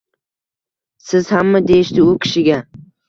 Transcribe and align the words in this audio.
“Siz 1.09 1.29
hammi?” 1.35 1.61
deyishdi 1.67 2.07
u 2.07 2.17
kishiga 2.25 2.59